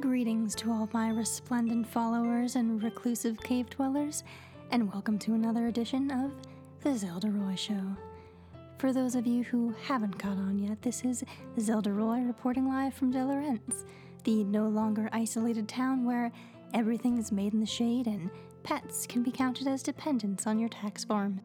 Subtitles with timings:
[0.00, 4.22] Greetings to all my resplendent followers and reclusive cave dwellers,
[4.70, 6.30] and welcome to another edition of
[6.82, 7.96] The Zelda Roy Show.
[8.78, 11.24] For those of you who haven't caught on yet, this is
[11.58, 13.84] Zelda Roy reporting live from Delorenz,
[14.22, 16.30] the no longer isolated town where
[16.72, 18.30] everything is made in the shade and
[18.62, 21.40] pets can be counted as dependents on your tax form.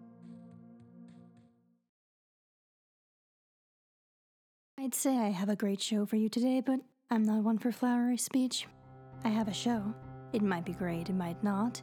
[4.77, 6.81] I'd say I have a great show for you today, but
[7.13, 8.65] I'm not one for flowery speech.
[9.23, 9.93] I have a show.
[10.33, 11.79] It might be great, it might not.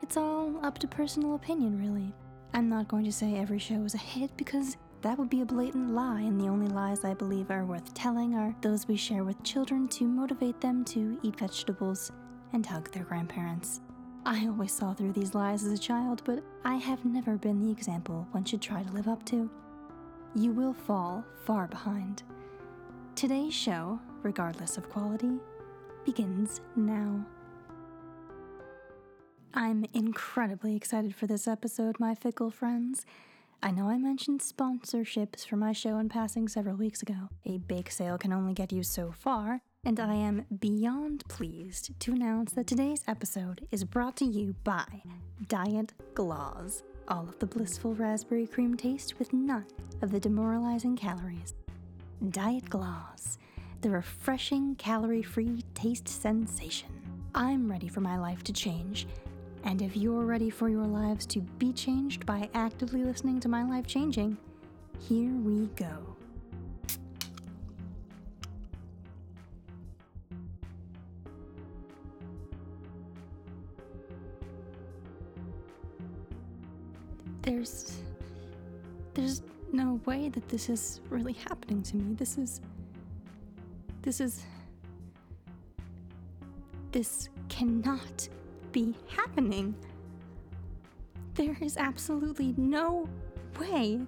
[0.00, 2.14] It's all up to personal opinion, really.
[2.54, 5.44] I'm not going to say every show is a hit because that would be a
[5.44, 9.22] blatant lie, and the only lies I believe are worth telling are those we share
[9.22, 12.10] with children to motivate them to eat vegetables
[12.54, 13.82] and hug their grandparents.
[14.24, 17.70] I always saw through these lies as a child, but I have never been the
[17.70, 19.50] example one should try to live up to.
[20.34, 22.22] You will fall far behind.
[23.14, 25.38] Today's show, regardless of quality,
[26.04, 27.24] begins now.
[29.52, 33.04] I'm incredibly excited for this episode, my fickle friends.
[33.62, 37.28] I know I mentioned sponsorships for my show in passing several weeks ago.
[37.44, 42.12] A bake sale can only get you so far, and I am beyond pleased to
[42.12, 45.02] announce that today's episode is brought to you by
[45.48, 46.82] Diet Gloss.
[47.08, 49.66] All of the blissful raspberry cream taste with none
[50.00, 51.54] of the demoralizing calories.
[52.30, 53.36] Diet Gloss,
[53.80, 56.88] the refreshing calorie free taste sensation.
[57.34, 59.06] I'm ready for my life to change,
[59.64, 63.62] and if you're ready for your lives to be changed by actively listening to my
[63.62, 64.36] life changing,
[64.98, 66.16] here we go.
[77.42, 77.96] There's.
[79.14, 79.42] There's
[79.72, 82.14] no way that this is really happening to me.
[82.14, 82.60] This is.
[84.02, 84.44] This is.
[86.92, 88.28] This cannot
[88.72, 89.74] be happening.
[91.34, 93.08] There is absolutely no
[93.58, 94.00] way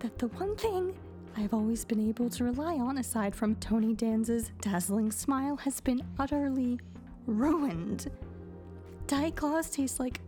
[0.00, 0.94] that the one thing
[1.36, 6.02] I've always been able to rely on, aside from Tony Danza's dazzling smile, has been
[6.18, 6.80] utterly
[7.26, 8.10] ruined.
[9.06, 10.20] Diet Claws tastes like.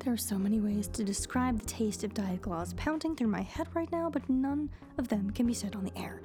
[0.00, 3.40] There are so many ways to describe the taste of Diet Claws pounding through my
[3.40, 6.20] head right now, but none of them can be said on the air.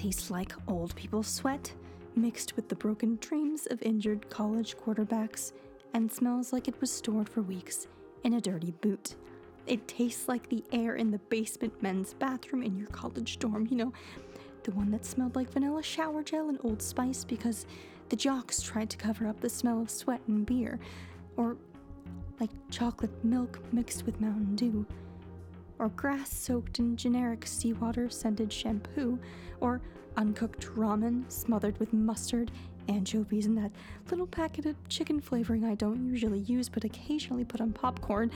[0.00, 1.74] Tastes like old people's sweat,
[2.16, 5.52] mixed with the broken dreams of injured college quarterbacks,
[5.92, 7.86] and smells like it was stored for weeks
[8.24, 9.16] in a dirty boot.
[9.66, 13.76] It tastes like the air in the basement men's bathroom in your college dorm, you
[13.76, 13.92] know,
[14.62, 17.66] the one that smelled like vanilla shower gel and Old Spice because
[18.08, 20.80] the jocks tried to cover up the smell of sweat and beer,
[21.36, 21.58] or
[22.40, 24.86] like chocolate milk mixed with Mountain Dew
[25.80, 29.18] or grass soaked in generic seawater scented shampoo,
[29.60, 29.80] or
[30.16, 32.52] uncooked ramen smothered with mustard,
[32.88, 33.72] anchovies, and that
[34.10, 38.30] little packet of chicken flavoring I don't usually use but occasionally put on popcorn.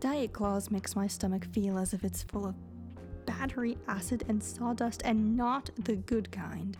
[0.00, 2.54] Diet Claws makes my stomach feel as if it's full of
[3.24, 6.76] battery acid and sawdust and not the good kind.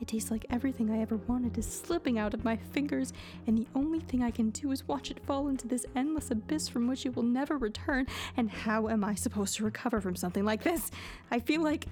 [0.00, 3.12] It tastes like everything I ever wanted is slipping out of my fingers,
[3.46, 6.68] and the only thing I can do is watch it fall into this endless abyss
[6.68, 8.06] from which it will never return.
[8.36, 10.90] And how am I supposed to recover from something like this?
[11.30, 11.86] I feel like.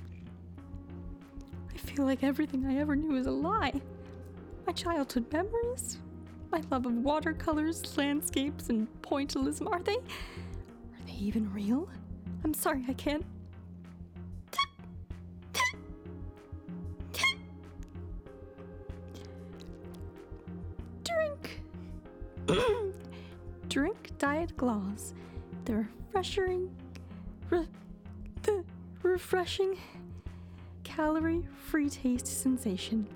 [1.72, 3.80] I feel like everything I ever knew is a lie.
[4.66, 5.98] My childhood memories,
[6.50, 9.96] my love of watercolors, landscapes, and pointillism are they.
[9.96, 11.88] Are they even real?
[12.44, 13.24] I'm sorry, I can't.
[24.56, 25.14] Gloss,
[25.64, 26.70] the refreshing,
[27.50, 27.66] re,
[28.42, 28.64] the
[29.02, 29.76] refreshing,
[30.84, 33.06] calorie-free taste sensation.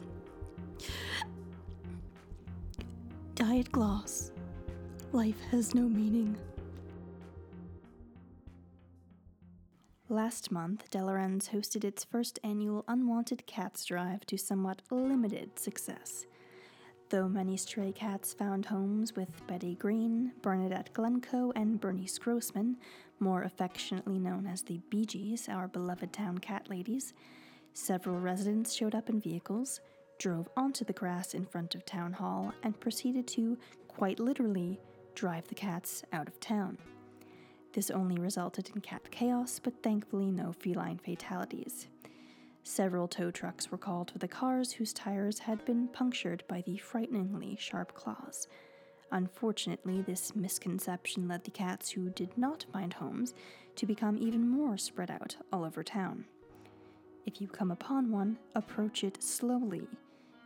[3.35, 4.33] Diet Gloss.
[5.13, 6.37] Life has no meaning.
[10.11, 16.27] Last month, Delorenz hosted its first annual Unwanted Cats Drive to somewhat limited success.
[17.11, 22.77] Though many stray cats found homes with Betty Green, Bernadette Glencoe, and Bernice Grossman,
[23.19, 27.15] more affectionately known as the Bee Gees, our beloved town cat ladies,
[27.73, 29.81] several residents showed up in vehicles,
[30.19, 33.57] drove onto the grass in front of Town Hall, and proceeded to,
[33.87, 34.79] quite literally,
[35.15, 36.77] drive the cats out of town.
[37.73, 41.87] This only resulted in cat chaos, but thankfully no feline fatalities.
[42.63, 46.77] Several tow trucks were called for the cars whose tires had been punctured by the
[46.79, 48.47] frighteningly sharp claws.
[49.11, 53.35] Unfortunately, this misconception led the cats who did not find homes
[53.77, 56.27] to become even more spread out all over town.
[57.25, 59.87] If you come upon one, approach it slowly.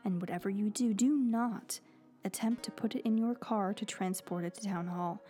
[0.05, 1.81] And whatever you do, do not
[2.25, 5.23] attempt to put it in your car to transport it to town hall.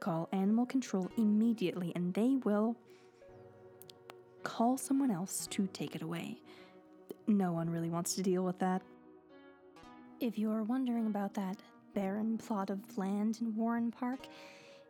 [0.00, 2.76] Call animal control immediately and they will
[4.42, 6.40] call someone else to take it away.
[7.26, 8.82] No one really wants to deal with that.
[10.20, 11.58] If you're wondering about that
[11.94, 14.26] barren plot of land in Warren Park,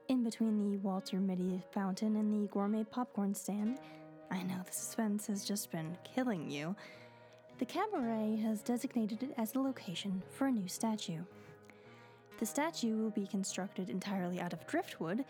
[0.08, 3.78] in between the Walter Mitty fountain and the gourmet popcorn stand,
[4.30, 6.74] I know the suspense has just been killing you.
[7.58, 11.22] The cabaret has designated it as the location for a new statue.
[12.38, 15.24] The statue will be constructed entirely out of driftwood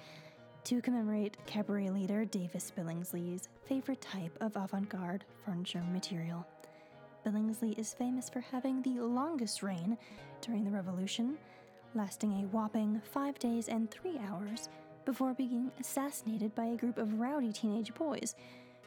[0.64, 6.46] to commemorate cabaret leader Davis Billingsley's favorite type of avant garde furniture material.
[7.26, 9.96] Billingsley is famous for having the longest reign
[10.40, 11.36] during the Revolution,
[11.94, 14.68] lasting a whopping five days and three hours
[15.04, 18.34] before being assassinated by a group of rowdy teenage boys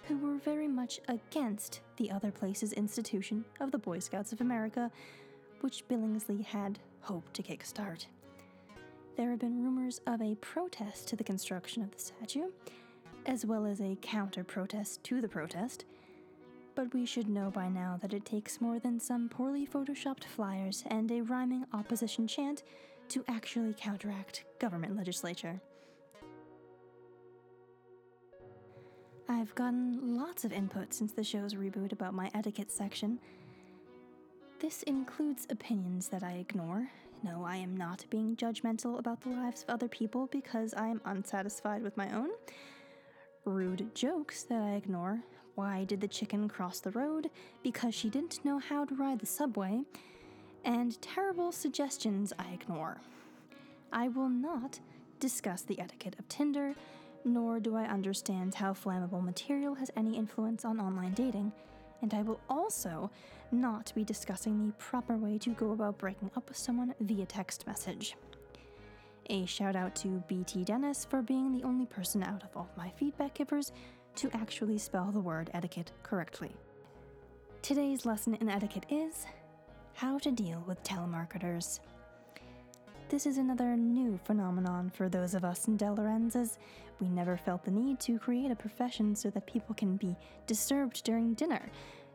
[0.08, 4.92] who were very much against the other place's institution of the Boy Scouts of America,
[5.62, 8.06] which Billingsley had hoped to kickstart.
[9.18, 12.50] There have been rumors of a protest to the construction of the statue,
[13.26, 15.86] as well as a counter protest to the protest,
[16.76, 20.84] but we should know by now that it takes more than some poorly photoshopped flyers
[20.88, 22.64] and a rhyming opposition chant
[23.10, 25.60] to actually counteract government legislature.
[29.28, 33.20] I've gotten lots of input since the show's reboot about my etiquette section.
[34.60, 36.90] This includes opinions that I ignore.
[37.24, 41.02] No, I am not being judgmental about the lives of other people because I am
[41.06, 42.30] unsatisfied with my own.
[43.46, 45.22] Rude jokes that I ignore.
[45.56, 47.30] Why did the chicken cross the road?
[47.62, 49.82] Because she didn't know how to ride the subway.
[50.66, 53.02] And terrible suggestions I ignore.
[53.94, 54.80] I will not
[55.20, 56.74] discuss the etiquette of Tinder,
[57.24, 61.52] nor do I understand how flammable material has any influence on online dating,
[62.02, 63.10] and I will also
[63.52, 67.68] not be discussing the proper way to go about breaking up with someone via text
[67.68, 68.16] message.
[69.30, 72.90] A shout out to BT Dennis for being the only person out of all my
[72.90, 73.72] feedback givers
[74.16, 76.52] to actually spell the word etiquette correctly.
[77.62, 79.26] Today's lesson in etiquette is
[79.94, 81.80] how to deal with telemarketers.
[83.12, 86.58] This is another new phenomenon for those of us in Delorenz,
[87.02, 90.16] we never felt the need to create a profession so that people can be
[90.48, 91.70] disturbed during dinner,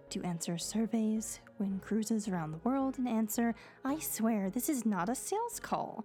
[0.09, 3.55] to answer surveys, win cruises around the world, and answer,
[3.85, 6.03] I swear, this is not a sales call.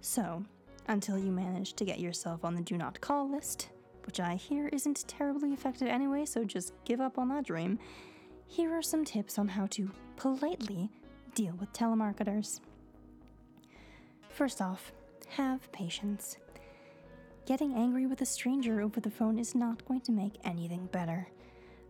[0.00, 0.42] So,
[0.88, 3.68] until you manage to get yourself on the do not call list,
[4.06, 7.78] which I hear isn't terribly effective anyway, so just give up on that dream,
[8.46, 10.88] here are some tips on how to politely
[11.34, 12.60] deal with telemarketers.
[14.32, 14.92] First off,
[15.28, 16.38] have patience.
[17.44, 21.28] Getting angry with a stranger over the phone is not going to make anything better.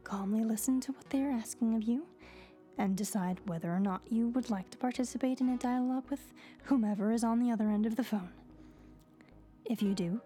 [0.02, 2.04] Calmly listen to what they are asking of you
[2.78, 6.32] and decide whether or not you would like to participate in a dialogue with
[6.64, 8.30] whomever is on the other end of the phone.
[9.64, 10.20] If you do,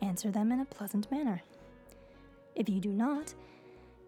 [0.00, 1.42] answer them in a pleasant manner.
[2.54, 3.34] If you do not,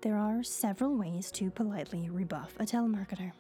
[0.03, 3.33] there are several ways to politely rebuff a telemarketer.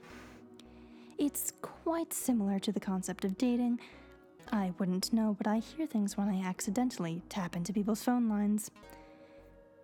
[1.18, 3.78] It's quite similar to the concept of dating.
[4.52, 8.70] I wouldn't know, but I hear things when I accidentally tap into people's phone lines.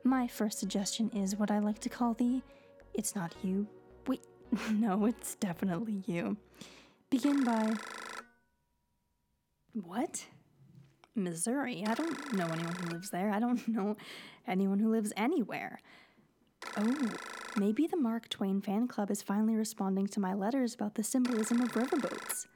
[0.02, 2.42] My first suggestion is what I like to call the
[2.94, 3.66] it's not you.
[4.06, 4.22] Wait,
[4.72, 6.36] no, it's definitely you.
[7.10, 7.74] Begin by.
[9.72, 10.26] What?
[11.14, 11.84] Missouri.
[11.86, 13.30] I don't know anyone who lives there.
[13.30, 13.96] I don't know
[14.46, 15.78] anyone who lives anywhere.
[16.76, 16.96] Oh,
[17.58, 21.60] maybe the Mark Twain fan club is finally responding to my letters about the symbolism
[21.60, 22.46] of riverboats.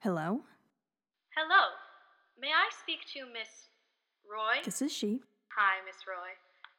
[0.00, 0.46] Hello?
[1.36, 1.64] Hello.
[2.40, 3.68] May I speak to Miss
[4.24, 4.62] Roy?
[4.64, 5.20] This is she.
[5.52, 6.32] Hi, Miss Roy.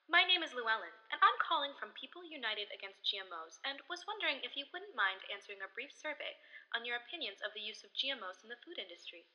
[0.09, 4.41] My name is Llewellyn, and I'm calling from People United Against GMOs and was wondering
[4.41, 6.35] if you wouldn't mind answering a brief survey
[6.73, 9.29] on your opinions of the use of GMOs in the food industry.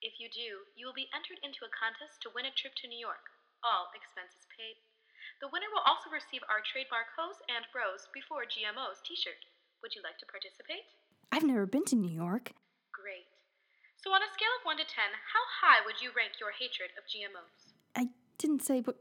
[0.00, 2.88] If you do, you will be entered into a contest to win a trip to
[2.88, 3.32] New York,
[3.64, 4.80] all expenses paid.
[5.40, 9.44] The winner will also receive our trademark Hose and Bros Before GMOs t shirt.
[9.84, 10.88] Would you like to participate?
[11.30, 12.56] I've never been to New York.
[12.92, 13.28] Great.
[14.00, 16.90] So, on a scale of 1 to 10, how high would you rank your hatred
[16.96, 17.76] of GMOs?
[17.94, 18.96] I didn't say, but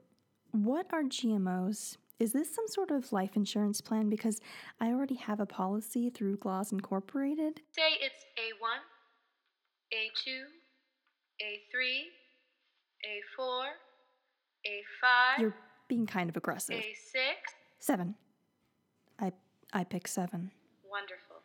[0.52, 1.98] what are GMOs?
[2.20, 4.10] Is this some sort of life insurance plan?
[4.10, 4.40] Because
[4.80, 7.62] I already have a policy through Glaws Incorporated.
[7.72, 8.80] Say it's A1,
[9.94, 10.48] A2,
[11.44, 12.08] A3,
[13.40, 13.64] A4,
[14.66, 15.56] A5, You're
[15.88, 16.82] being kind of aggressive.
[16.82, 17.36] A6.
[17.80, 18.16] Seven.
[19.20, 19.32] I
[19.74, 20.52] I pick seven.
[20.84, 21.44] Wonderful.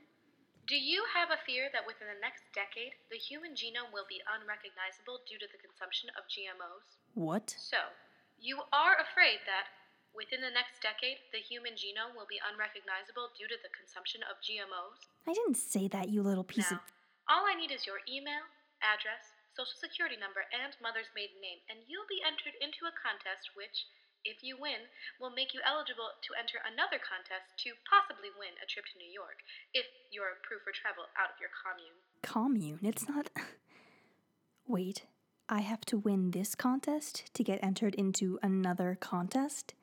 [0.67, 4.23] Do you have a fear that within the next decade, the human genome will be
[4.23, 6.87] unrecognizable due to the consumption of GMOs?
[7.19, 7.51] What?
[7.59, 7.91] So,
[8.39, 9.67] you are afraid that
[10.11, 14.43] Within the next decade, the human genome will be unrecognizable due to the consumption of
[14.43, 15.07] GMOs.
[15.27, 16.93] I didn't say that, you little piece now, of.
[17.31, 18.43] all I need is your email,
[18.83, 23.55] address, social security number, and mother's maiden name, and you'll be entered into a contest
[23.55, 23.87] which,
[24.25, 28.67] if you win, we'll make you eligible to enter another contest to possibly win a
[28.69, 29.41] trip to New York,
[29.73, 31.97] if you're approved for travel out of your commune.
[32.23, 32.81] Commune?
[32.83, 33.31] It's not.
[34.67, 35.07] Wait,
[35.49, 39.75] I have to win this contest to get entered into another contest?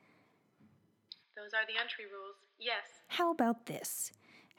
[1.35, 3.03] Those are the entry rules, yes.
[3.07, 4.11] How about this?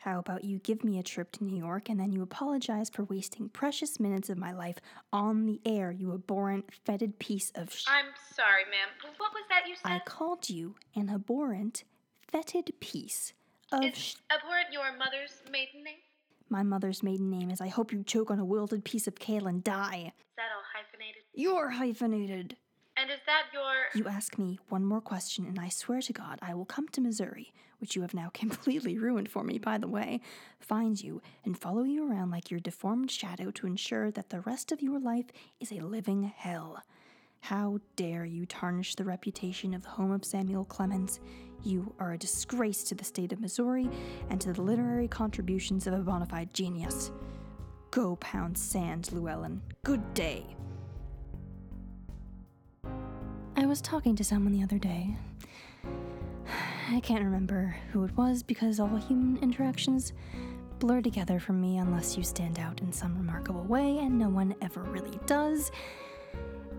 [0.08, 3.04] How about you give me a trip to New York and then you apologize for
[3.04, 4.76] wasting precious minutes of my life
[5.12, 7.84] on the air, you abhorrent, fetid piece of sh.
[7.86, 9.12] I'm sorry, ma'am.
[9.18, 9.92] What was that you said?
[9.92, 11.84] I called you an abhorrent,
[12.26, 13.34] fetid piece
[13.70, 14.14] of Is sh.
[14.30, 15.98] abhorrent your mother's maiden name?
[16.48, 19.46] My mother's maiden name is I hope you choke on a wilted piece of kale
[19.46, 20.14] and die.
[20.16, 21.22] Is that all hyphenated?
[21.34, 22.56] You're hyphenated.
[23.00, 23.72] And is that your.
[23.94, 27.00] You ask me one more question, and I swear to God, I will come to
[27.00, 30.20] Missouri, which you have now completely ruined for me, by the way,
[30.58, 34.72] find you, and follow you around like your deformed shadow to ensure that the rest
[34.72, 35.26] of your life
[35.60, 36.82] is a living hell.
[37.40, 41.20] How dare you tarnish the reputation of the home of Samuel Clemens?
[41.62, 43.88] You are a disgrace to the state of Missouri
[44.28, 47.12] and to the literary contributions of a bona fide genius.
[47.92, 49.62] Go pound sand, Llewellyn.
[49.84, 50.56] Good day.
[53.58, 55.16] I was talking to someone the other day.
[56.92, 60.12] I can't remember who it was because all human interactions
[60.78, 64.54] blur together for me unless you stand out in some remarkable way, and no one
[64.62, 65.72] ever really does.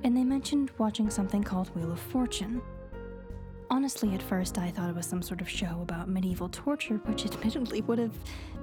[0.05, 2.62] And they mentioned watching something called Wheel of Fortune.
[3.71, 7.25] Honestly, at first I thought it was some sort of show about medieval torture, which
[7.25, 8.15] admittedly would have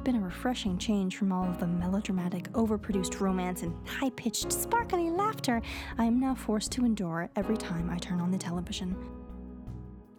[0.02, 5.10] been a refreshing change from all of the melodramatic, overproduced romance and high pitched, sparkly
[5.10, 5.62] laughter
[5.96, 8.96] I am now forced to endure every time I turn on the television.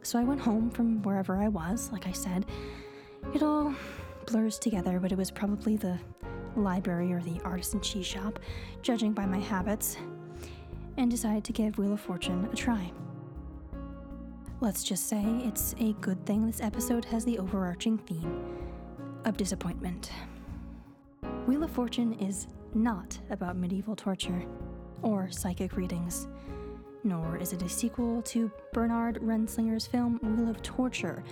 [0.04, 2.46] So I went home from wherever I was, like I said.
[3.34, 3.76] It all
[4.26, 6.00] blurs together, but it was probably the
[6.56, 8.40] library or the artisan cheese shop,
[8.82, 9.98] judging by my habits,
[10.96, 12.90] and decided to give Wheel of Fortune a try.
[14.60, 18.44] Let's just say it's a good thing this episode has the overarching theme
[19.24, 20.12] of disappointment.
[21.46, 24.44] Wheel of Fortune is not about medieval torture
[25.04, 26.28] or psychic readings,
[27.04, 31.24] nor is it a sequel to Bernard Renslinger's film Wheel of Torture,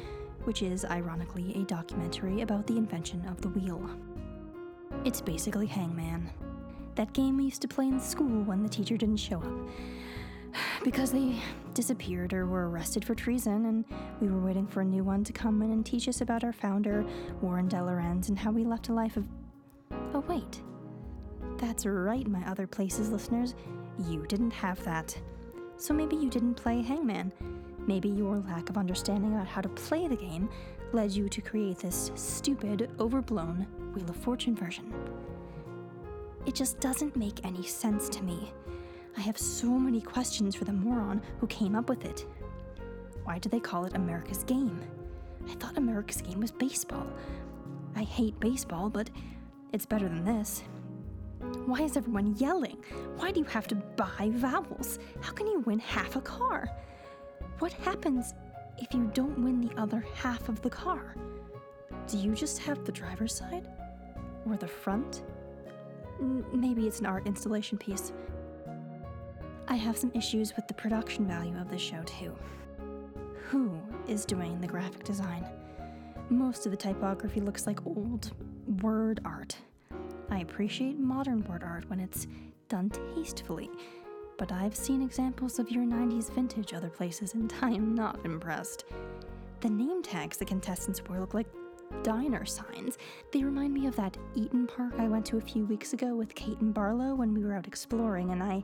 [0.44, 3.90] which is ironically a documentary about the invention of the wheel.
[5.04, 6.30] It's basically Hangman,
[6.94, 9.70] that game we used to play in school when the teacher didn't show up
[10.84, 11.36] because they
[11.74, 13.86] disappeared or were arrested for treason, and
[14.22, 16.54] we were waiting for a new one to come in and teach us about our
[16.54, 17.06] founder,
[17.42, 19.26] Warren Delorenz, and how we left a life of.
[20.14, 20.62] Oh, wait.
[21.58, 23.56] That's right, my other places listeners.
[24.08, 25.18] You didn't have that.
[25.78, 27.32] So maybe you didn't play Hangman.
[27.88, 30.50] Maybe your lack of understanding about how to play the game
[30.92, 34.94] led you to create this stupid, overblown Wheel of Fortune version.
[36.46, 38.54] It just doesn't make any sense to me.
[39.18, 42.26] I have so many questions for the moron who came up with it.
[43.24, 44.80] Why do they call it America's Game?
[45.50, 47.08] I thought America's Game was baseball.
[47.96, 49.10] I hate baseball, but
[49.72, 50.64] it's better than this.
[51.66, 52.78] Why is everyone yelling?
[53.18, 55.00] Why do you have to buy vowels?
[55.22, 56.70] How can you win half a car?
[57.60, 58.34] What happens
[58.78, 61.16] if you don't win the other half of the car?
[62.08, 63.68] Do you just have the driver's side?
[64.46, 65.24] Or the front?
[66.20, 68.12] N- maybe it's an art installation piece.
[69.68, 72.36] I have some issues with the production value of this show, too.
[73.50, 75.46] Who is doing the graphic design?
[76.30, 78.32] Most of the typography looks like old
[78.82, 79.58] word art.
[80.30, 82.28] I appreciate modern word art when it's
[82.70, 83.70] done tastefully,
[84.38, 88.86] but I've seen examples of your 90s vintage other places and I am not impressed.
[89.62, 91.48] The name tags the contestants wear look like
[92.04, 92.98] diner signs.
[93.32, 96.36] They remind me of that Eat'n Park I went to a few weeks ago with
[96.36, 98.64] Kate and Barlow when we were out exploring, and I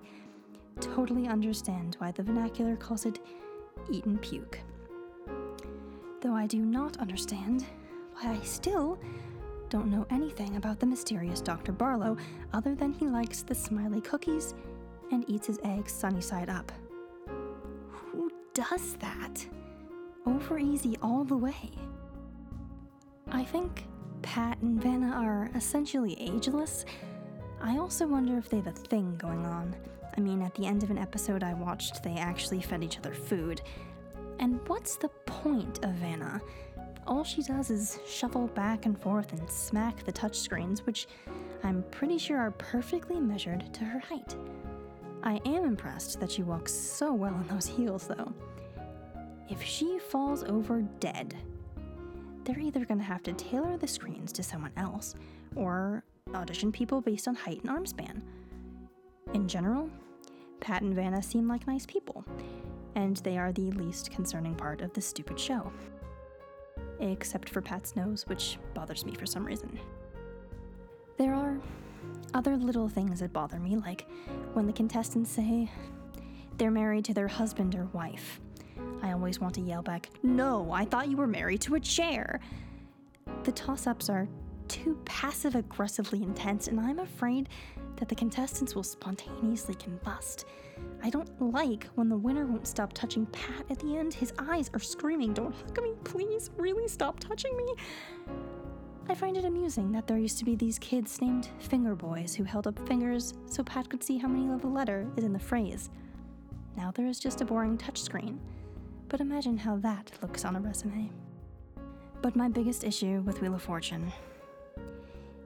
[0.80, 3.20] totally understand why the vernacular calls it
[3.90, 4.60] Eaton Puke.
[6.22, 7.66] Though I do not understand
[8.14, 9.00] why I still
[9.70, 11.72] don't know anything about the mysterious Dr.
[11.72, 12.18] Barlow
[12.54, 14.54] other than he likes the smiley cookies
[15.12, 16.72] and eats his eggs sunny side up.
[17.90, 19.46] Who does that?
[20.26, 21.72] Over easy all the way.
[23.32, 23.86] I think
[24.22, 26.86] Pat and Vanna are essentially ageless.
[27.62, 29.76] I also wonder if they have a thing going on.
[30.18, 33.14] I mean, at the end of an episode I watched, they actually fed each other
[33.14, 33.62] food.
[34.40, 36.42] And what's the point of Vanna?
[37.08, 41.08] All she does is shuffle back and forth and smack the touchscreens, which
[41.64, 44.36] I'm pretty sure are perfectly measured to her height.
[45.24, 48.34] I am impressed that she walks so well in those heels, though.
[49.50, 51.36] if she falls over dead,
[52.46, 55.14] they're either going to have to tailor the screens to someone else
[55.56, 56.04] or
[56.34, 58.24] audition people based on height and arm span.
[59.34, 59.90] In general,
[60.60, 62.26] Pat and Vanna seem like nice people,
[62.96, 65.72] and they are the least concerning part of this stupid show.
[67.00, 69.80] Except for Pat's nose, which bothers me for some reason.
[71.18, 71.60] There are
[72.34, 74.08] other little things that bother me, like
[74.54, 75.70] when the contestants say
[76.58, 78.40] they're married to their husband or wife.
[79.02, 82.40] I always want to yell back, No, I thought you were married to a chair.
[83.44, 84.28] The toss ups are
[84.68, 87.50] too passive aggressively intense, and I'm afraid
[88.02, 90.46] that the contestants will spontaneously combust.
[91.04, 94.12] I don't like when the winner won't stop touching Pat at the end.
[94.12, 97.76] His eyes are screaming, Don't hug me, please, really stop touching me.
[99.08, 102.44] I find it amusing that there used to be these kids named Finger Boys who
[102.44, 105.38] held up fingers so Pat could see how many of a letter is in the
[105.38, 105.92] phrase.
[106.76, 108.40] Now there is just a boring touchscreen,
[109.10, 111.12] but imagine how that looks on a resume.
[112.24, 114.12] But my biggest issue with Wheel of Fortune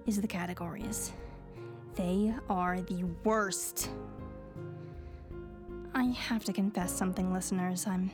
[0.05, 1.12] is the categories.
[1.95, 3.89] They are the worst.
[5.93, 7.87] I have to confess something, listeners.
[7.87, 8.11] I'm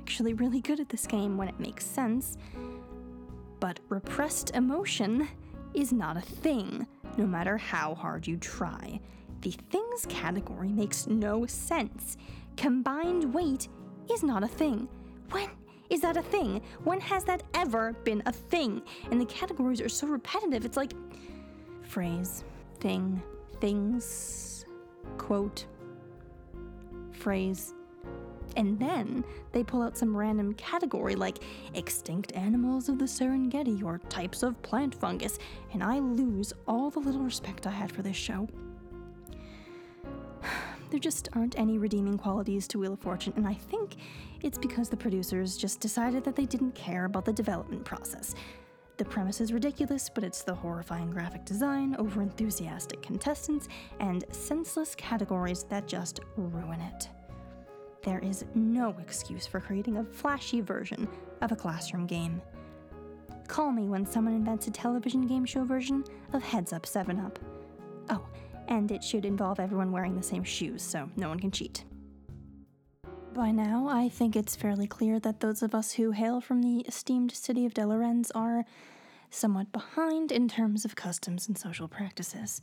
[0.00, 2.38] actually really good at this game when it makes sense.
[3.58, 5.28] But repressed emotion
[5.74, 9.00] is not a thing, no matter how hard you try.
[9.40, 12.16] The things category makes no sense.
[12.56, 13.68] Combined weight
[14.10, 14.88] is not a thing.
[15.30, 15.48] When
[15.90, 16.62] is that a thing?
[16.84, 18.82] When has that ever been a thing?
[19.10, 20.92] And the categories are so repetitive, it's like
[21.82, 22.44] phrase,
[22.80, 23.22] thing,
[23.60, 24.64] things,
[25.16, 25.66] quote,
[27.12, 27.74] phrase.
[28.56, 31.38] And then they pull out some random category like
[31.74, 35.38] extinct animals of the Serengeti or types of plant fungus,
[35.72, 38.48] and I lose all the little respect I had for this show.
[40.90, 43.96] There just aren't any redeeming qualities to Wheel of Fortune, and I think
[44.40, 48.34] it's because the producers just decided that they didn't care about the development process.
[48.98, 53.68] The premise is ridiculous, but it's the horrifying graphic design, over enthusiastic contestants,
[54.00, 57.08] and senseless categories that just ruin it.
[58.02, 61.06] There is no excuse for creating a flashy version
[61.42, 62.42] of a classroom game.
[63.46, 67.38] Call me when someone invents a television game show version of Heads Up 7 Up.
[68.10, 68.26] Oh,
[68.66, 71.84] and it should involve everyone wearing the same shoes so no one can cheat.
[73.34, 76.80] By now, I think it's fairly clear that those of us who hail from the
[76.88, 78.64] esteemed city of Delorenz are
[79.30, 82.60] somewhat behind in terms of customs and social practices.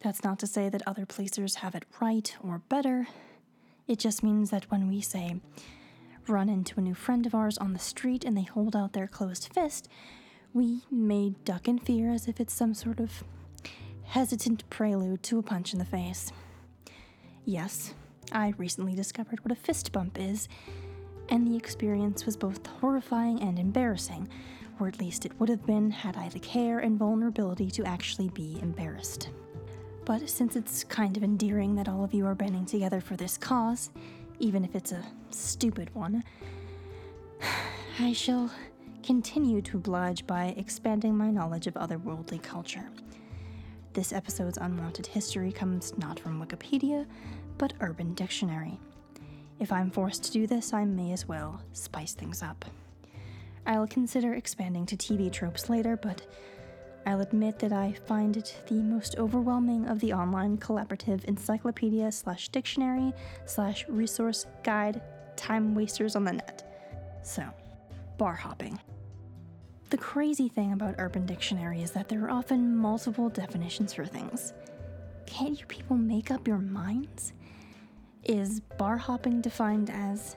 [0.00, 3.06] That's not to say that other placers have it right or better.
[3.86, 5.40] It just means that when we say,
[6.26, 9.06] run into a new friend of ours on the street and they hold out their
[9.06, 9.88] closed fist,
[10.52, 13.22] we may duck in fear as if it's some sort of
[14.04, 16.32] hesitant prelude to a punch in the face.
[17.44, 17.94] Yes,
[18.32, 20.48] I recently discovered what a fist bump is,
[21.28, 24.28] and the experience was both horrifying and embarrassing,
[24.78, 28.28] or at least it would have been had I the care and vulnerability to actually
[28.30, 29.30] be embarrassed.
[30.04, 33.36] But since it's kind of endearing that all of you are banding together for this
[33.36, 33.90] cause,
[34.38, 36.24] even if it's a stupid one,
[37.98, 38.50] I shall
[39.02, 42.88] continue to oblige by expanding my knowledge of otherworldly culture.
[43.92, 47.06] This episode's unwanted history comes not from Wikipedia,
[47.60, 48.80] but Urban Dictionary.
[49.58, 52.64] If I'm forced to do this, I may as well spice things up.
[53.66, 56.26] I'll consider expanding to TV tropes later, but
[57.04, 62.48] I'll admit that I find it the most overwhelming of the online collaborative encyclopedia slash
[62.48, 63.12] dictionary
[63.44, 65.02] slash resource guide
[65.36, 66.66] time wasters on the net.
[67.22, 67.44] So,
[68.16, 68.80] bar hopping.
[69.90, 74.54] The crazy thing about Urban Dictionary is that there are often multiple definitions for things.
[75.26, 77.34] Can't you people make up your minds?
[78.24, 80.36] Is bar hopping defined as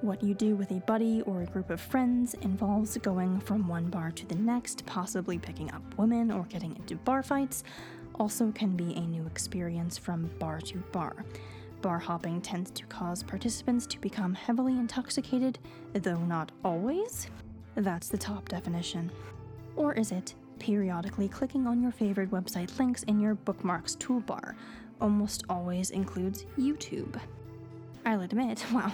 [0.00, 3.88] what you do with a buddy or a group of friends involves going from one
[3.88, 7.64] bar to the next, possibly picking up women or getting into bar fights,
[8.14, 11.24] also can be a new experience from bar to bar.
[11.82, 15.58] Bar hopping tends to cause participants to become heavily intoxicated,
[15.94, 17.26] though not always.
[17.74, 19.10] That's the top definition.
[19.74, 24.54] Or is it periodically clicking on your favorite website links in your bookmarks toolbar?
[25.04, 27.20] Almost always includes YouTube.
[28.06, 28.90] I'll admit, wow,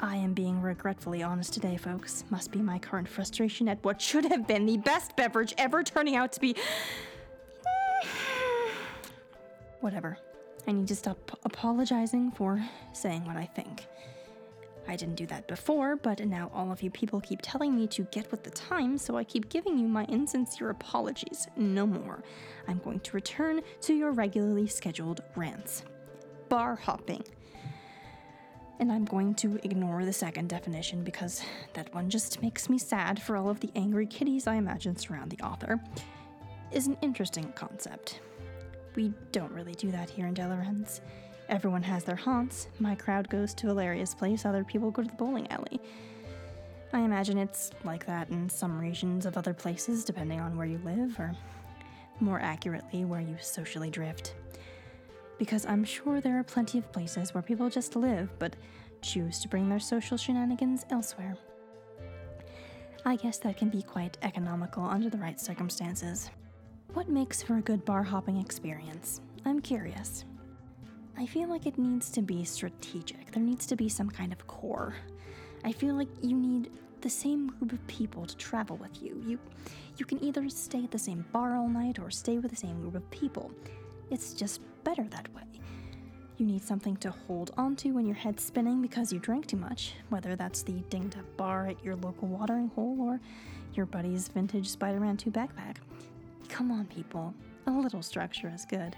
[0.00, 2.24] I am being regretfully honest today, folks.
[2.30, 6.16] Must be my current frustration at what should have been the best beverage ever turning
[6.16, 6.56] out to be.
[9.80, 10.18] Whatever.
[10.66, 12.60] I need to stop apologizing for
[12.92, 13.86] saying what I think.
[14.86, 18.02] I didn't do that before, but now all of you people keep telling me to
[18.04, 21.48] get with the times, so I keep giving you my insincere apologies.
[21.56, 22.22] No more.
[22.68, 25.84] I'm going to return to your regularly scheduled rants.
[26.48, 27.24] Bar hopping.
[28.80, 31.42] And I'm going to ignore the second definition because
[31.74, 35.30] that one just makes me sad for all of the angry kitties I imagine surround
[35.30, 35.80] the author.
[36.72, 38.20] Is an interesting concept.
[38.96, 41.00] We don't really do that here in Delorenz.
[41.48, 42.68] Everyone has their haunts.
[42.78, 45.80] My crowd goes to Valeria's place, other people go to the bowling alley.
[46.92, 50.78] I imagine it's like that in some regions of other places, depending on where you
[50.84, 51.34] live, or
[52.20, 54.34] more accurately, where you socially drift.
[55.38, 58.54] Because I'm sure there are plenty of places where people just live, but
[59.02, 61.36] choose to bring their social shenanigans elsewhere.
[63.04, 66.30] I guess that can be quite economical under the right circumstances.
[66.94, 69.20] What makes for a good bar hopping experience?
[69.44, 70.24] I'm curious.
[71.16, 73.30] I feel like it needs to be strategic.
[73.30, 74.94] There needs to be some kind of core.
[75.64, 79.22] I feel like you need the same group of people to travel with you.
[79.26, 79.38] You
[79.96, 82.80] you can either stay at the same bar all night or stay with the same
[82.80, 83.52] group of people.
[84.10, 85.42] It's just better that way.
[86.36, 89.94] You need something to hold onto when your head's spinning because you drank too much,
[90.08, 93.20] whether that's the dinged up bar at your local watering hole or
[93.74, 95.76] your buddy's vintage Spider Man 2 backpack.
[96.48, 97.32] Come on, people.
[97.68, 98.96] A little structure is good.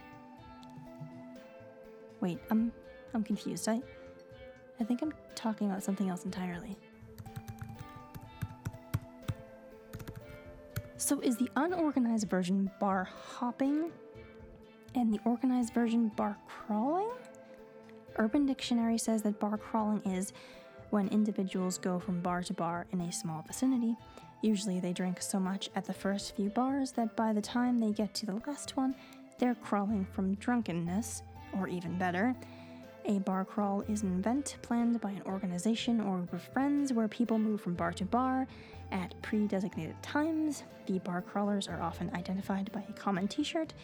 [2.20, 2.72] Wait, I'm
[3.14, 3.68] I'm confused.
[3.68, 3.82] I
[4.80, 6.76] I think I'm talking about something else entirely.
[10.96, 13.92] So is the unorganized version bar hopping
[14.94, 17.10] and the organized version bar crawling?
[18.16, 20.32] Urban Dictionary says that bar crawling is
[20.90, 23.94] when individuals go from bar to bar in a small vicinity.
[24.42, 27.92] Usually they drink so much at the first few bars that by the time they
[27.92, 28.94] get to the last one,
[29.38, 32.34] they're crawling from drunkenness, or even better,
[33.08, 37.06] a bar crawl is an event planned by an organization or group of friends where
[37.06, 38.48] people move from bar to bar
[38.90, 40.64] at pre designated times.
[40.86, 43.74] The bar crawlers are often identified by a common t shirt,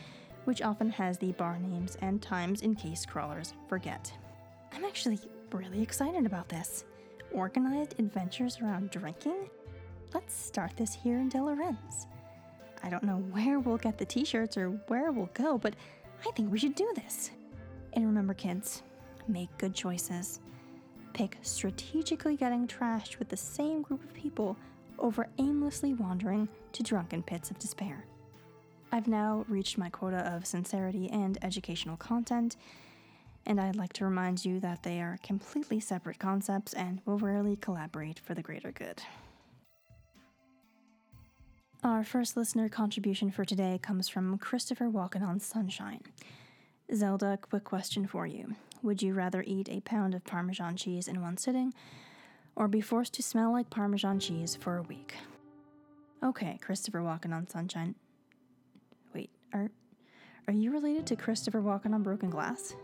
[0.44, 4.12] which often has the bar names and times in case crawlers forget.
[4.72, 5.20] I'm actually
[5.52, 6.84] really excited about this.
[7.30, 9.48] Organized adventures around drinking?
[10.12, 12.06] Let's start this here in Delorenz.
[12.82, 15.74] I don't know where we'll get the t shirts or where we'll go, but
[16.26, 17.30] I think we should do this.
[17.94, 18.82] And remember, kids,
[19.28, 20.40] make good choices.
[21.12, 24.56] Pick strategically getting trashed with the same group of people
[24.98, 28.04] over aimlessly wandering to drunken pits of despair.
[28.92, 32.56] I've now reached my quota of sincerity and educational content,
[33.46, 37.56] and I'd like to remind you that they are completely separate concepts and will rarely
[37.56, 39.02] collaborate for the greater good.
[41.82, 46.02] Our first listener contribution for today comes from Christopher Walking on Sunshine.
[46.94, 48.54] Zelda, quick question for you.
[48.82, 51.72] Would you rather eat a pound of Parmesan cheese in one sitting,
[52.56, 55.14] or be forced to smell like Parmesan cheese for a week?
[56.22, 57.94] Okay, Christopher Walking on Sunshine.
[59.14, 59.70] Wait, are
[60.48, 62.74] are you related to Christopher Walken on Broken Glass?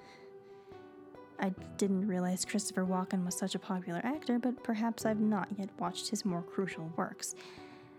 [1.41, 5.69] I didn't realize Christopher Walken was such a popular actor, but perhaps I've not yet
[5.79, 7.35] watched his more crucial works.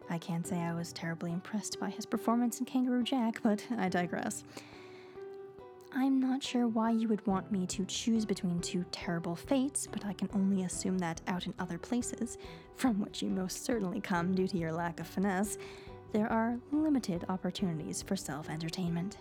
[0.10, 3.90] I can't say I was terribly impressed by his performance in Kangaroo Jack, but I
[3.90, 4.44] digress.
[5.92, 10.06] I'm not sure why you would want me to choose between two terrible fates, but
[10.06, 12.38] I can only assume that out in other places,
[12.76, 15.58] from which you most certainly come due to your lack of finesse,
[16.12, 19.18] there are limited opportunities for self entertainment.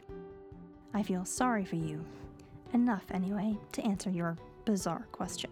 [0.93, 2.05] I feel sorry for you.
[2.75, 5.51] Enough, anyway, to answer your bizarre question.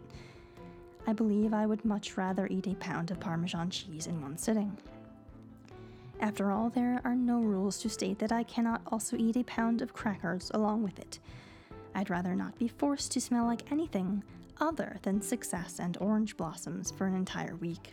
[1.06, 4.76] I believe I would much rather eat a pound of Parmesan cheese in one sitting.
[6.20, 9.82] After all, there are no rules to state that I cannot also eat a pound
[9.82, 11.18] of crackers along with it.
[11.94, 14.22] I'd rather not be forced to smell like anything
[14.58, 17.92] other than success and orange blossoms for an entire week,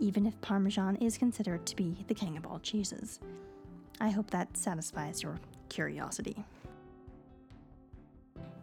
[0.00, 3.20] even if Parmesan is considered to be the king of all cheeses.
[4.00, 6.44] I hope that satisfies your curiosity.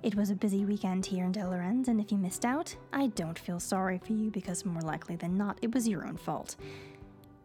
[0.03, 3.39] It was a busy weekend here in Delorenz, and if you missed out, I don't
[3.39, 6.57] feel sorry for you because more likely than not it was your own fault.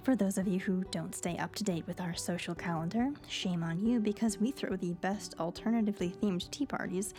[0.03, 3.63] For those of you who don't stay up to date with our social calendar, shame
[3.63, 7.13] on you because we throw the best alternatively themed tea parties.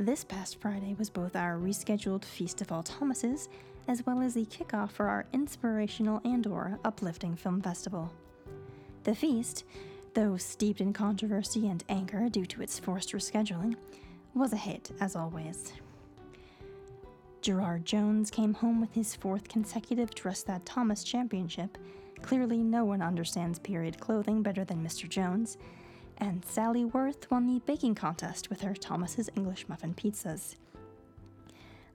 [0.00, 3.48] This past Friday was both our rescheduled Feast of All Thomases,
[3.86, 8.12] as well as the kickoff for our inspirational and or uplifting film festival.
[9.04, 9.62] The feast,
[10.14, 13.76] though steeped in controversy and anger due to its forced rescheduling,
[14.34, 15.72] was a hit as always.
[17.42, 21.78] Gerard Jones came home with his fourth consecutive Dress That Thomas championship,
[22.22, 25.08] Clearly, no one understands period clothing better than Mr.
[25.08, 25.56] Jones.
[26.18, 30.56] And Sally Worth won the baking contest with her Thomas's English Muffin pizzas.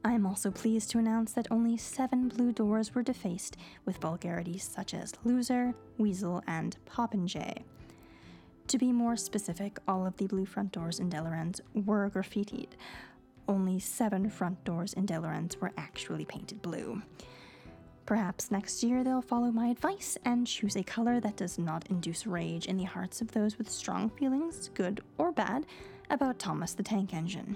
[0.05, 3.55] I am also pleased to announce that only seven blue doors were defaced
[3.85, 7.63] with vulgarities such as loser, weasel, and popinjay.
[8.67, 12.71] To be more specific, all of the blue front doors in Delorenz were graffitied.
[13.47, 17.01] only seven front doors in Delorenz were actually painted blue.
[18.05, 22.27] Perhaps next year they'll follow my advice and choose a color that does not induce
[22.27, 25.65] rage in the hearts of those with strong feelings, good or bad,
[26.09, 27.55] about Thomas the Tank Engine.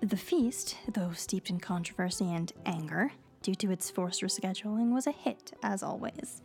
[0.00, 5.12] The feast, though steeped in controversy and anger due to its forced rescheduling, was a
[5.12, 6.42] hit, as always.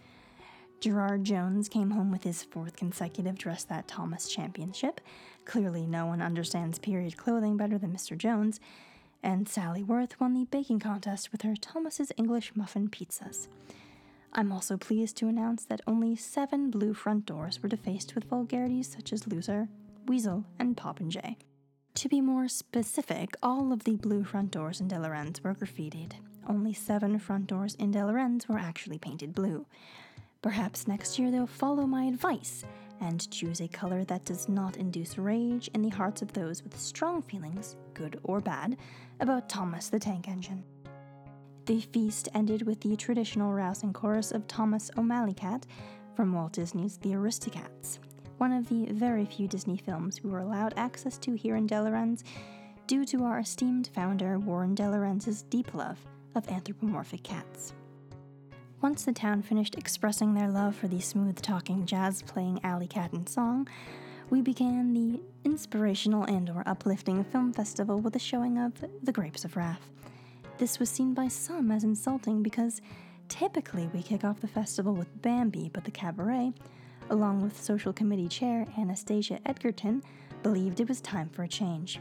[0.79, 5.01] Gerard Jones came home with his fourth consecutive Dress That Thomas championship.
[5.45, 8.15] Clearly, no one understands period clothing better than Mr.
[8.15, 8.59] Jones,
[9.23, 13.47] and Sally Worth won the baking contest with her Thomas's English muffin pizzas.
[14.34, 18.88] I'm also pleased to announce that only seven blue front doors were defaced with vulgarities
[18.95, 19.67] such as loser,
[20.08, 21.38] weasel, and popinjay.
[21.95, 26.12] To be more specific, all of the blue front doors in Delorenz were graffitied.
[26.47, 29.65] Only seven front doors in Delorenz were actually painted blue.
[30.41, 32.63] Perhaps next year they'll follow my advice
[33.01, 36.80] and choose a color that does not induce rage in the hearts of those with
[36.80, 38.77] strong feelings, good or bad,
[39.19, 40.63] about Thomas the Tank Engine.
[41.65, 45.65] The feast ended with the traditional rousing chorus of Thomas O'Malley Cat
[46.15, 47.99] from Walt Disney's The Aristocats,
[48.38, 52.23] one of the very few Disney films we were allowed access to here in Delorenz
[52.86, 55.97] due to our esteemed founder Warren Delorenz's deep love
[56.36, 57.73] of anthropomorphic cats.
[58.82, 63.25] Once the town finished expressing their love for the smooth talking, jazz playing Alley Catton
[63.25, 63.67] song,
[64.29, 69.45] we began the inspirational and or uplifting film festival with a showing of The Grapes
[69.45, 69.89] of Wrath.
[70.57, 72.81] This was seen by some as insulting because
[73.29, 76.51] typically we kick off the festival with Bambi, but the cabaret,
[77.09, 80.03] along with social committee chair Anastasia Edgerton,
[80.43, 81.99] believed it was time for a change.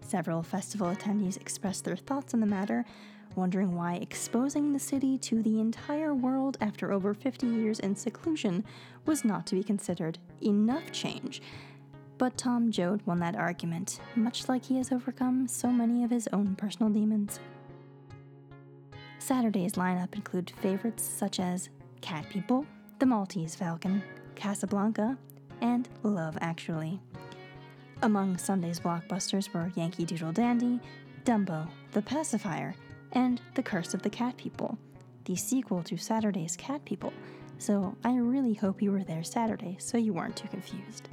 [0.00, 2.86] Several festival attendees expressed their thoughts on the matter,
[3.36, 8.64] wondering why exposing the city to the entire world after over 50 years in seclusion
[9.06, 11.42] was not to be considered enough change.
[12.18, 16.28] But Tom Joad won that argument, much like he has overcome so many of his
[16.32, 17.40] own personal demons.
[19.18, 21.68] Saturday's lineup include favorites such as
[22.00, 22.66] Cat People,
[22.98, 24.02] The Maltese Falcon,
[24.34, 25.16] Casablanca,
[25.60, 27.00] and Love Actually.
[28.02, 30.80] Among Sunday's blockbusters were Yankee Doodle Dandy,
[31.24, 32.74] Dumbo, The Pacifier,
[33.12, 34.78] and The Curse of the Cat People,
[35.24, 37.12] the sequel to Saturday's Cat People,
[37.58, 41.08] so I really hope you were there Saturday so you weren't too confused.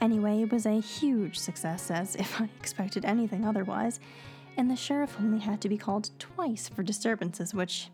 [0.00, 4.00] Anyway, it was a huge success, as if I expected anything otherwise,
[4.56, 7.88] and the sheriff only had to be called twice for disturbances, which,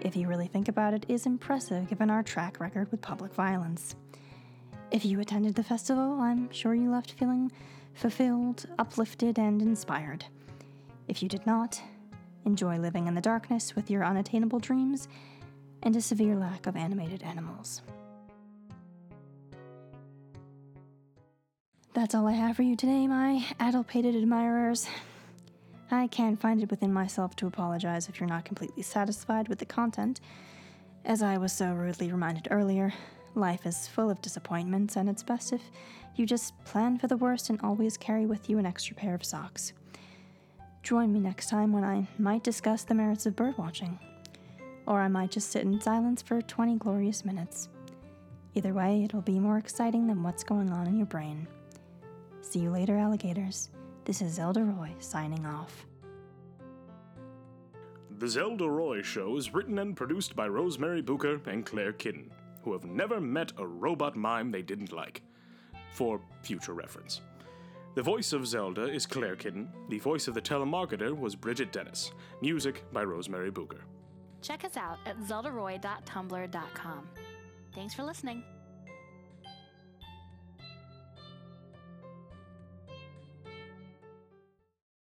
[0.00, 3.94] if you really think about it, is impressive given our track record with public violence.
[4.90, 7.50] If you attended the festival, I'm sure you left feeling
[7.94, 10.24] fulfilled, uplifted, and inspired.
[11.08, 11.80] If you did not,
[12.46, 15.08] enjoy living in the darkness with your unattainable dreams
[15.82, 17.82] and a severe lack of animated animals.
[21.92, 24.86] That's all I have for you today, my adulpated admirers.
[25.90, 29.66] I can't find it within myself to apologize if you're not completely satisfied with the
[29.66, 30.20] content.
[31.04, 32.92] As I was so rudely reminded earlier,
[33.34, 35.62] life is full of disappointments, and it's best if
[36.16, 39.24] you just plan for the worst and always carry with you an extra pair of
[39.24, 39.72] socks.
[40.86, 43.98] Join me next time when I might discuss the merits of birdwatching.
[44.86, 47.68] Or I might just sit in silence for 20 glorious minutes.
[48.54, 51.48] Either way, it'll be more exciting than what's going on in your brain.
[52.40, 53.70] See you later, alligators.
[54.04, 55.86] This is Zelda Roy signing off.
[58.20, 62.30] The Zelda Roy Show is written and produced by Rosemary Booker and Claire Kidden,
[62.62, 65.22] who have never met a robot mime they didn't like.
[65.94, 67.22] For future reference.
[67.96, 69.70] The voice of Zelda is Claire Kitten.
[69.88, 72.12] The voice of the telemarketer was Bridget Dennis.
[72.42, 73.80] Music by Rosemary Booker.
[74.42, 77.08] Check us out at zeldaroy.tumblr.com.
[77.74, 78.42] Thanks for listening.